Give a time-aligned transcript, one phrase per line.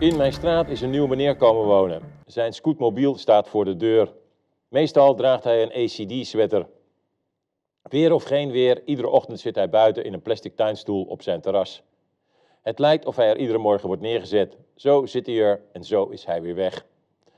[0.00, 2.02] In mijn straat is een nieuwe meneer komen wonen.
[2.26, 4.12] Zijn scootmobiel staat voor de deur.
[4.68, 6.66] Meestal draagt hij een ACD-sweater.
[7.82, 11.40] Weer of geen weer, iedere ochtend zit hij buiten in een plastic tuinstoel op zijn
[11.40, 11.82] terras.
[12.62, 14.56] Het lijkt of hij er iedere morgen wordt neergezet.
[14.74, 16.86] Zo zit hij er en zo is hij weer weg.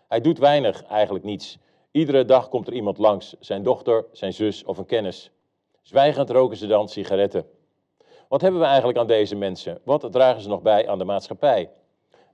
[0.08, 1.58] Hij doet weinig, eigenlijk niets.
[1.90, 5.30] Iedere dag komt er iemand langs, zijn dochter, zijn zus of een kennis.
[5.82, 7.46] Zwijgend roken ze dan sigaretten.
[8.28, 9.80] Wat hebben we eigenlijk aan deze mensen?
[9.84, 11.70] Wat dragen ze nog bij aan de maatschappij?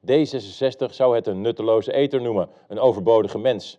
[0.01, 3.79] D66 zou het een nutteloze eter noemen, een overbodige mens.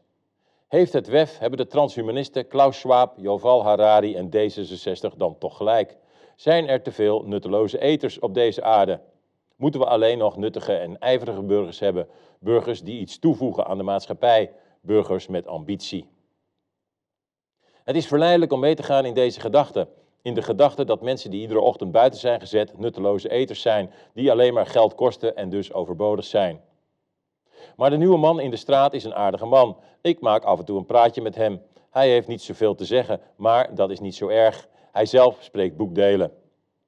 [0.67, 5.97] Heeft het WEF, hebben de transhumanisten Klaus Schwab, Joval Harari en D66 dan toch gelijk?
[6.35, 8.99] Zijn er te veel nutteloze eters op deze aarde?
[9.55, 12.07] Moeten we alleen nog nuttige en ijverige burgers hebben?
[12.39, 14.51] Burgers die iets toevoegen aan de maatschappij,
[14.81, 16.09] burgers met ambitie.
[17.83, 19.87] Het is verleidelijk om mee te gaan in deze gedachte.
[20.21, 24.31] In de gedachte dat mensen die iedere ochtend buiten zijn gezet nutteloze eters zijn, die
[24.31, 26.61] alleen maar geld kosten en dus overbodig zijn.
[27.75, 29.77] Maar de nieuwe man in de straat is een aardige man.
[30.01, 31.61] Ik maak af en toe een praatje met hem.
[31.89, 34.67] Hij heeft niet zoveel te zeggen, maar dat is niet zo erg.
[34.91, 36.31] Hij zelf spreekt boekdelen.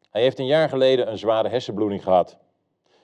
[0.10, 2.38] Hij heeft een jaar geleden een zware hersenbloeding gehad.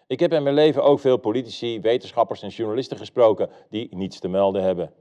[0.08, 4.28] Ik heb in mijn leven ook veel politici, wetenschappers en journalisten gesproken die niets te
[4.28, 4.94] melden hebben.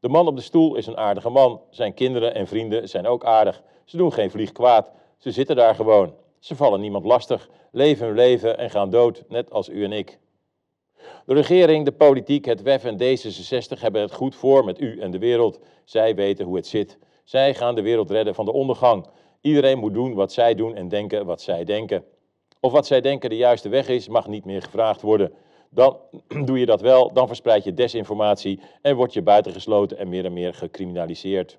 [0.00, 1.60] De man op de stoel is een aardige man.
[1.70, 3.62] Zijn kinderen en vrienden zijn ook aardig.
[3.90, 4.90] Ze doen geen vlieg kwaad.
[5.18, 6.14] Ze zitten daar gewoon.
[6.38, 10.18] Ze vallen niemand lastig, leven hun leven en gaan dood, net als u en ik.
[11.26, 15.10] De regering, de politiek, het WEF en D66 hebben het goed voor met u en
[15.10, 15.60] de wereld.
[15.84, 16.98] Zij weten hoe het zit.
[17.24, 19.06] Zij gaan de wereld redden van de ondergang.
[19.40, 22.04] Iedereen moet doen wat zij doen en denken wat zij denken.
[22.60, 25.32] Of wat zij denken de juiste weg is, mag niet meer gevraagd worden.
[25.70, 25.96] Dan
[26.46, 30.32] doe je dat wel, dan verspreid je desinformatie en word je buitengesloten en meer en
[30.32, 31.58] meer gecriminaliseerd.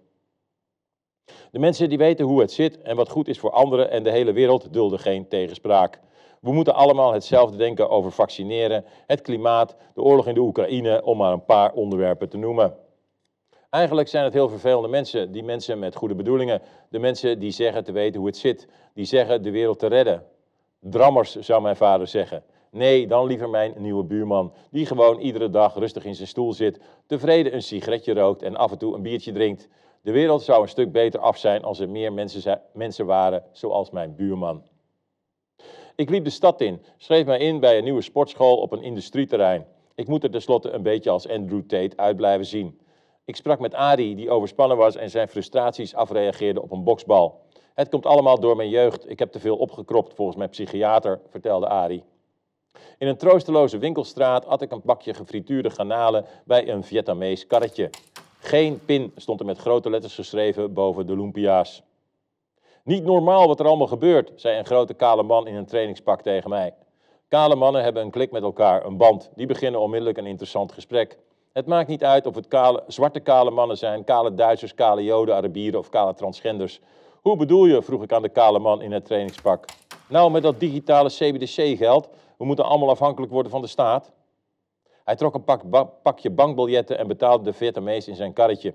[1.51, 4.11] De mensen die weten hoe het zit en wat goed is voor anderen en de
[4.11, 5.99] hele wereld dulden geen tegenspraak.
[6.41, 11.17] We moeten allemaal hetzelfde denken over vaccineren, het klimaat, de oorlog in de Oekraïne, om
[11.17, 12.75] maar een paar onderwerpen te noemen.
[13.69, 17.83] Eigenlijk zijn het heel vervelende mensen, die mensen met goede bedoelingen, de mensen die zeggen
[17.83, 20.23] te weten hoe het zit, die zeggen de wereld te redden.
[20.79, 22.43] Drammers, zou mijn vader zeggen.
[22.71, 26.79] Nee, dan liever mijn nieuwe buurman, die gewoon iedere dag rustig in zijn stoel zit,
[27.05, 29.67] tevreden een sigaretje rookt en af en toe een biertje drinkt.
[30.01, 33.89] De wereld zou een stuk beter af zijn als er meer mensen, mensen waren zoals
[33.89, 34.63] mijn buurman.
[35.95, 39.67] Ik liep de stad in, schreef mij in bij een nieuwe sportschool op een industrieterrein.
[39.95, 42.79] Ik moet er tenslotte een beetje als Andrew Tate uit blijven zien.
[43.25, 47.41] Ik sprak met Adi, die overspannen was en zijn frustraties afreageerde op een boksbal.
[47.73, 49.09] Het komt allemaal door mijn jeugd.
[49.09, 52.03] Ik heb te veel opgekropt volgens mijn psychiater, vertelde Adi.
[52.97, 57.89] In een troosteloze winkelstraat at ik een bakje gefrituurde garnalen bij een Vietnamees karretje.
[58.43, 61.83] Geen pin stond er met grote letters geschreven boven de lumpia's.
[62.83, 66.49] Niet normaal wat er allemaal gebeurt, zei een grote kale man in een trainingspak tegen
[66.49, 66.73] mij.
[67.27, 69.31] Kale mannen hebben een klik met elkaar, een band.
[69.35, 71.17] Die beginnen onmiddellijk een interessant gesprek.
[71.53, 75.35] Het maakt niet uit of het kale, zwarte kale mannen zijn, kale Duitsers, kale Joden,
[75.35, 76.79] Arabieren of kale transgenders.
[77.21, 79.65] Hoe bedoel je, vroeg ik aan de kale man in het trainingspak.
[80.07, 84.11] Nou, met dat digitale CBDC-geld, we moeten allemaal afhankelijk worden van de staat.
[85.05, 85.63] Hij trok een pak,
[86.03, 88.73] pakje bankbiljetten en betaalde de Vietnamees in zijn karretje.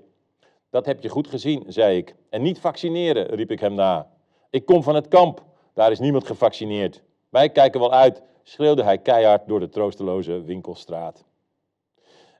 [0.71, 2.15] Dat heb je goed gezien, zei ik.
[2.31, 4.11] En niet vaccineren, riep ik hem na.
[4.51, 5.45] Ik kom van het kamp,
[5.75, 7.03] daar is niemand gevaccineerd.
[7.29, 11.25] Wij kijken wel uit, schreeuwde hij keihard door de troosteloze winkelstraat.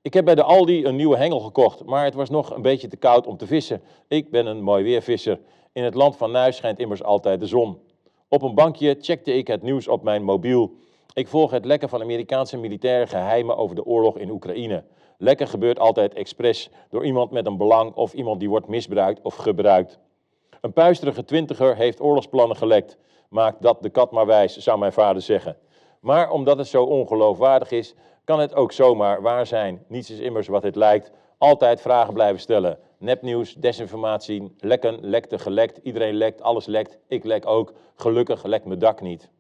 [0.03, 2.89] Ik heb bij de Aldi een nieuwe hengel gekocht, maar het was nog een beetje
[2.89, 3.83] te koud om te vissen.
[4.09, 5.41] Ik ben een mooi weervisser.
[5.73, 7.79] In het land van Nuis schijnt immers altijd de zon.
[8.29, 10.73] Op een bankje checkte ik het nieuws op mijn mobiel.
[11.13, 14.85] Ik volg het lekken van Amerikaanse militaire geheimen over de oorlog in Oekraïne.
[15.19, 19.35] Lekken gebeurt altijd expres door iemand met een belang of iemand die wordt misbruikt of
[19.35, 19.99] gebruikt.
[20.61, 22.97] Een puisterige twintiger heeft oorlogsplannen gelekt.
[23.29, 25.57] Maakt dat de kat maar wijs, zou mijn vader zeggen.
[26.01, 27.95] Maar omdat het zo ongeloofwaardig is,
[28.25, 29.85] kan het ook zomaar waar zijn.
[29.89, 31.13] Niets is immers wat het lijkt.
[31.39, 32.79] Altijd vragen blijven stellen.
[32.99, 35.81] Nepnieuws, desinformatie, lekken, lekte, gelekt.
[35.83, 36.99] Iedereen lekt, alles lekt.
[37.09, 37.73] Ik lek ook.
[37.97, 39.31] Gelukkig lekt mijn dak niet.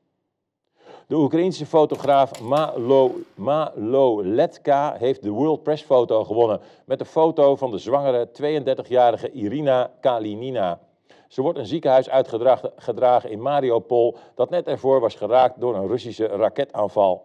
[1.08, 7.70] De Oekraïense fotograaf Malo, Maloletka heeft de World Press Foto gewonnen met een foto van
[7.70, 10.81] de zwangere 32-jarige Irina Kalinina.
[11.29, 16.26] Ze wordt een ziekenhuis uitgedragen in Mariupol dat net ervoor was geraakt door een Russische
[16.26, 17.25] raketaanval.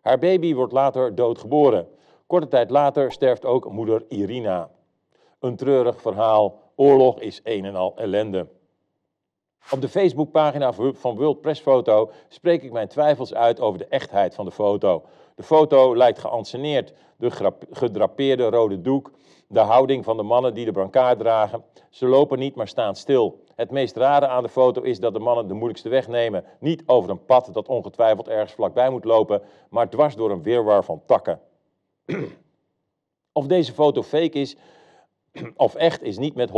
[0.00, 1.88] Haar baby wordt later doodgeboren.
[2.26, 4.70] Korte tijd later sterft ook moeder Irina.
[5.40, 6.60] Een treurig verhaal.
[6.74, 8.46] Oorlog is een en al ellende.
[9.70, 14.34] Op de Facebookpagina van World Press Foto spreek ik mijn twijfels uit over de echtheid
[14.34, 15.02] van de foto.
[15.34, 17.30] De foto lijkt geanceneerd, de
[17.70, 19.10] gedrapeerde rode doek,
[19.48, 21.64] de houding van de mannen die de brancard dragen.
[21.90, 23.42] Ze lopen niet, maar staan stil.
[23.54, 26.44] Het meest rare aan de foto is dat de mannen de moeilijkste weg nemen.
[26.60, 30.84] Niet over een pad dat ongetwijfeld ergens vlakbij moet lopen, maar dwars door een weerwar
[30.84, 31.40] van takken.
[33.32, 34.56] of deze foto fake is
[35.56, 36.52] of echt is niet met 100%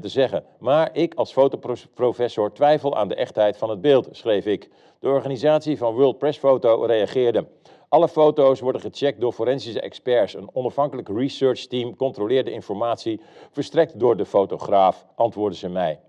[0.00, 0.44] te zeggen.
[0.58, 4.70] Maar ik als fotoprofessor twijfel aan de echtheid van het beeld, schreef ik.
[5.00, 7.46] De organisatie van World Press Photo reageerde.
[7.88, 10.34] Alle foto's worden gecheckt door forensische experts.
[10.34, 16.00] Een onafhankelijk research team controleert de informatie verstrekt door de fotograaf, antwoordden ze mij.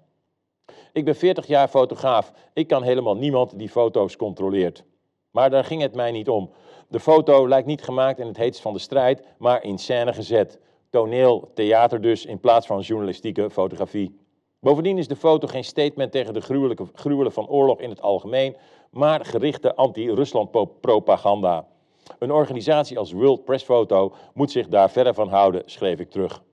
[0.93, 2.31] Ik ben 40 jaar fotograaf.
[2.53, 4.83] Ik kan helemaal niemand die foto's controleert.
[5.31, 6.51] Maar daar ging het mij niet om.
[6.87, 10.59] De foto lijkt niet gemaakt in het heetst van de strijd, maar in scène gezet.
[10.95, 14.19] Toneel, theater dus, in plaats van journalistieke fotografie.
[14.59, 18.55] Bovendien is de foto geen statement tegen de gruwelijke, gruwelen van oorlog in het algemeen,
[18.91, 21.67] maar gerichte anti-Rusland propaganda.
[22.19, 26.43] Een organisatie als World Press Photo moet zich daar verder van houden, schreef ik terug.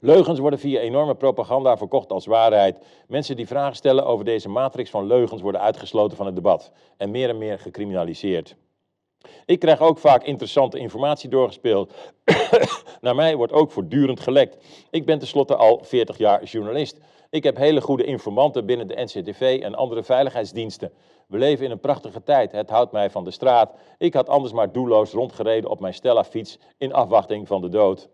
[0.00, 2.78] Leugens worden via enorme propaganda verkocht als waarheid.
[3.08, 7.10] Mensen die vragen stellen over deze matrix van leugens worden uitgesloten van het debat en
[7.10, 8.56] meer en meer gecriminaliseerd.
[9.46, 11.94] Ik krijg ook vaak interessante informatie doorgespeeld.
[13.00, 14.64] Naar mij wordt ook voortdurend gelekt.
[14.90, 16.98] Ik ben tenslotte al 40 jaar journalist.
[17.30, 20.92] Ik heb hele goede informanten binnen de NCTV en andere veiligheidsdiensten.
[21.26, 22.52] We leven in een prachtige tijd.
[22.52, 23.72] Het houdt mij van de straat.
[23.98, 28.08] Ik had anders maar doelloos rondgereden op mijn Stella-fiets in afwachting van de dood.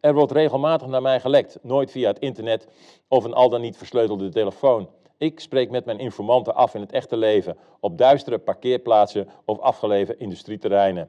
[0.00, 2.68] Er wordt regelmatig naar mij gelekt, nooit via het internet
[3.08, 4.88] of een al dan niet versleutelde telefoon.
[5.20, 10.18] Ik spreek met mijn informanten af in het echte leven, op duistere parkeerplaatsen of afgelegen
[10.18, 11.08] industrieterreinen.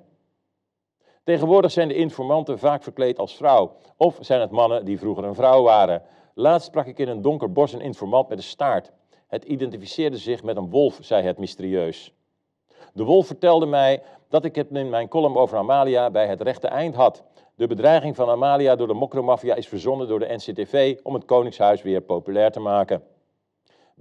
[1.23, 5.35] Tegenwoordig zijn de informanten vaak verkleed als vrouw, of zijn het mannen die vroeger een
[5.35, 6.01] vrouw waren.
[6.33, 8.91] Laatst sprak ik in een donker bos een informant met een staart.
[9.27, 12.13] Het identificeerde zich met een wolf, zei het mysterieus.
[12.93, 16.67] De wolf vertelde mij dat ik het in mijn column over Amalia bij het rechte
[16.67, 17.23] eind had.
[17.55, 21.81] De bedreiging van Amalia door de mokromafia is verzonnen door de NCTV om het Koningshuis
[21.81, 23.03] weer populair te maken.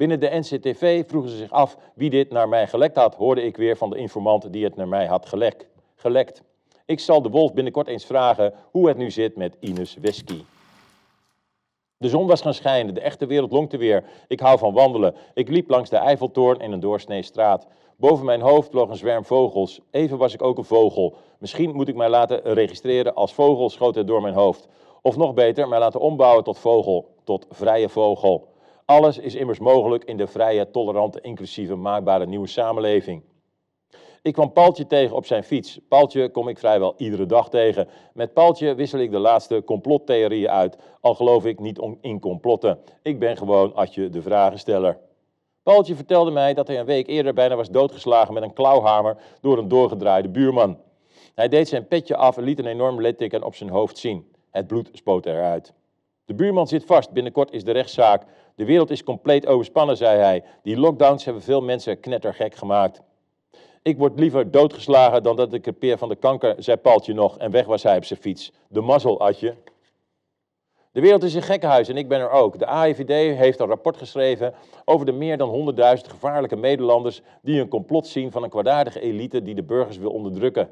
[0.00, 3.56] Binnen de NCTV vroegen ze zich af wie dit naar mij gelekt had, hoorde ik
[3.56, 5.67] weer van de informant die het naar mij had gelekt.
[5.97, 6.43] gelekt.
[6.87, 10.43] Ik zal de wolf binnenkort eens vragen hoe het nu zit met Ines Wesky.
[11.97, 14.05] De zon was gaan schijnen, de echte wereld lonkte weer.
[14.29, 15.14] Ik hou van wandelen.
[15.35, 17.67] Ik liep langs de Eiffeltoorn in een doorsnee straat.
[17.97, 19.81] Boven mijn hoofd vloog een zwerm vogels.
[19.91, 21.17] Even was ik ook een vogel.
[21.38, 24.69] Misschien moet ik mij laten registreren als vogel, schoot het door mijn hoofd.
[25.02, 28.50] Of nog beter, mij laten ombouwen tot vogel, tot vrije vogel.
[28.91, 33.23] Alles is immers mogelijk in de vrije, tolerante, inclusieve, maakbare nieuwe samenleving.
[34.23, 35.81] Ik kwam Paaltje tegen op zijn fiets.
[35.89, 37.89] Paaltje kom ik vrijwel iedere dag tegen.
[38.13, 42.79] Met Paaltje wissel ik de laatste complottheorieën uit, al geloof ik niet in complotten.
[43.03, 44.99] Ik ben gewoon Atje de vragensteller.
[45.63, 49.59] Paaltje vertelde mij dat hij een week eerder bijna was doodgeslagen met een klauwhamer door
[49.59, 50.79] een doorgedraaide buurman.
[51.35, 54.33] Hij deed zijn petje af en liet een enorm litteken op zijn hoofd zien.
[54.51, 55.73] Het bloed spoot eruit.
[56.31, 58.25] De buurman zit vast, binnenkort is de rechtszaak.
[58.61, 60.45] De wereld is compleet overspannen, zei hij.
[60.62, 63.01] Die lockdowns hebben veel mensen knettergek gemaakt.
[63.83, 67.51] Ik word liever doodgeslagen dan dat ik crepeer van de kanker, zei Paaltje nog en
[67.51, 68.53] weg was hij op zijn fiets.
[68.69, 69.55] De mazzel, Adje.
[70.93, 72.59] De wereld is een gekkenhuis en ik ben er ook.
[72.59, 74.55] De AIVD heeft een rapport geschreven
[74.85, 79.43] over de meer dan 100.000 gevaarlijke Nederlanders die een complot zien van een kwaadaardige elite
[79.43, 80.71] die de burgers wil onderdrukken.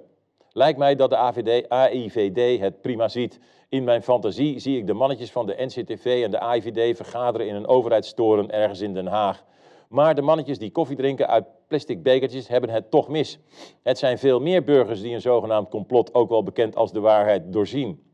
[0.53, 3.41] Lijkt mij dat de AVD, AIVD het prima ziet.
[3.69, 7.55] In mijn fantasie zie ik de mannetjes van de NCTV en de AIVD vergaderen in
[7.55, 9.45] een overheidstoren ergens in Den Haag.
[9.89, 13.39] Maar de mannetjes die koffie drinken uit plastic bekertjes hebben het toch mis.
[13.83, 17.53] Het zijn veel meer burgers die een zogenaamd complot, ook wel bekend als de waarheid,
[17.53, 18.07] doorzien.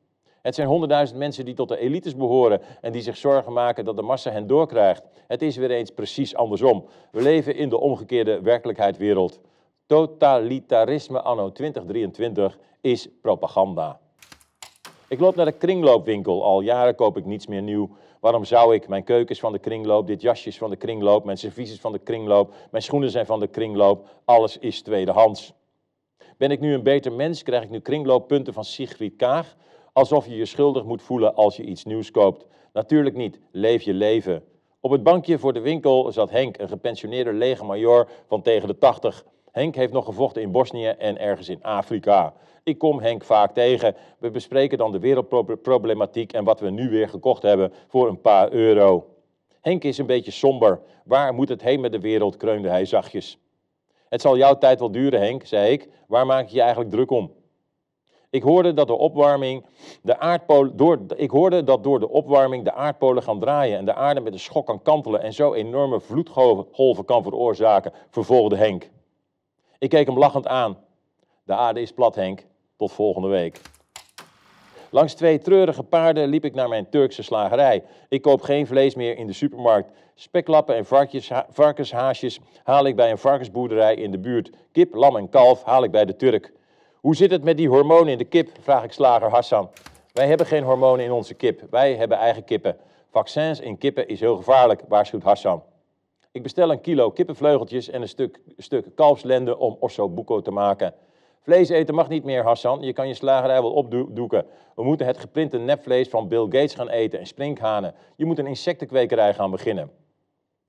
[0.43, 3.97] Het zijn honderdduizend mensen die tot de elites behoren en die zich zorgen maken dat
[3.97, 5.03] de massa hen doorkrijgt.
[5.27, 6.85] Het is weer eens precies andersom.
[7.13, 9.41] We leven in de omgekeerde werkelijkheidswereld.
[9.87, 14.01] Totalitarisme anno 2023 is propaganda.
[15.09, 16.45] Ik loop naar de kringloopwinkel.
[16.45, 17.91] Al jaren koop ik niets meer nieuw.
[18.21, 18.89] Waarom zou ik?
[18.89, 21.81] Mijn keuken is van de kringloop, dit jasje is van de kringloop, mijn servies is
[21.81, 24.09] van de kringloop, mijn schoenen zijn van de kringloop.
[24.25, 25.53] Alles is tweedehands.
[26.37, 27.43] Ben ik nu een beter mens?
[27.43, 29.57] Krijg ik nu kringlooppunten van Sigrid Kaag?
[29.93, 32.47] Alsof je je schuldig moet voelen als je iets nieuws koopt.
[32.73, 33.41] Natuurlijk niet.
[33.51, 34.45] Leef je leven.
[34.81, 39.25] Op het bankje voor de winkel zat Henk, een gepensioneerde legermajor van tegen de 80.
[39.55, 42.35] Henk heeft nog gevochten in Bosnië en ergens in Afrika.
[42.63, 43.95] Ik kom Henk vaak tegen.
[44.19, 48.53] We bespreken dan de wereldproblematiek en wat we nu weer gekocht hebben voor een paar
[48.53, 49.07] euro.
[49.61, 50.81] Henk is een beetje somber.
[51.05, 53.39] Waar moet het heen met de wereld, kreunde hij zachtjes.
[54.09, 55.89] Het zal jouw tijd wel duren, Henk, zei ik.
[56.07, 57.33] Waar maak je je eigenlijk druk om?
[58.31, 59.67] Ik hoorde dat, de opwarming
[60.03, 63.95] de aardpolen, door, ik hoorde dat door de opwarming de aardpolen gaan draaien en de
[63.95, 68.93] aarde met een schok kan kantelen en zo enorme vloedgolven kan veroorzaken, vervolgde Henk.
[69.85, 70.79] Ik keek hem lachend aan.
[71.43, 72.47] De aarde is plat, Henk.
[72.77, 73.61] Tot volgende week.
[74.91, 77.85] Langs twee treurige paarden liep ik naar mijn Turkse slagerij.
[78.09, 79.91] Ik koop geen vlees meer in de supermarkt.
[80.15, 84.51] Speklappen en varkens, varkenshaasjes haal ik bij een varkensboerderij in de buurt.
[84.73, 86.53] Kip, lam en kalf haal ik bij de Turk.
[86.95, 88.49] Hoe zit het met die hormonen in de kip?
[88.61, 89.71] vraag ik slager Hassan.
[90.13, 91.63] Wij hebben geen hormonen in onze kip.
[91.71, 92.77] Wij hebben eigen kippen.
[93.11, 95.63] Vaccins in kippen is heel gevaarlijk, waarschuwt Hassan.
[96.35, 100.95] Ik bestel een kilo kippenvleugeltjes en een stuk, stuk kalfslende om ossobuco te maken.
[101.41, 102.83] Vlees eten mag niet meer, Hassan.
[102.83, 104.47] Je kan je slagerij wel opdoeken.
[104.75, 107.95] We moeten het geprinte nepvlees van Bill Gates gaan eten en sprinkhanen.
[108.17, 109.91] Je moet een insectenkwekerij gaan beginnen.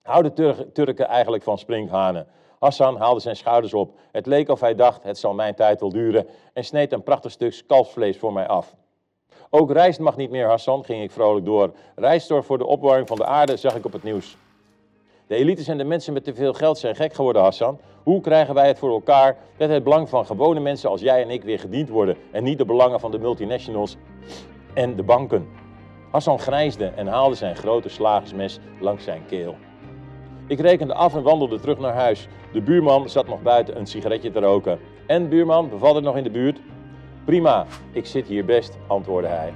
[0.02, 2.28] Houden Tur Turken eigenlijk van sprinkhanen?
[2.60, 3.98] Hassan haalde zijn schouders op.
[4.12, 7.32] Het leek of hij dacht, het zal mijn tijd wel duren, en sneed een prachtig
[7.32, 8.76] stuk kalfsvlees voor mij af.
[9.50, 11.74] Ook rijst mag niet meer, Hassan, ging ik vrolijk door.
[11.96, 14.38] Rijst zorgt voor de opwarming van de aarde, zag ik op het nieuws.
[15.28, 17.80] De elites en de mensen met te veel geld zijn gek geworden, Hassan.
[18.04, 21.30] Hoe krijgen wij het voor elkaar dat het belang van gewone mensen als jij en
[21.30, 23.98] ik weer gediend worden en niet de belangen van de multinationals
[24.74, 25.48] en de banken?
[26.12, 29.56] Hassan grijsde en haalde zijn grote slagersmes langs zijn keel.
[30.48, 32.28] Ik rekende af en wandelde terug naar huis.
[32.54, 34.80] De buurman zat nog buiten een sigaretje te roken.
[35.08, 36.62] En buurman, bevalt het nog in de buurt?
[37.26, 39.54] Prima, ik zit hier best, antwoordde hij.